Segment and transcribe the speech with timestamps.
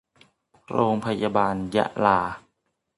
[0.71, 2.19] โรงพยาบาลยะลา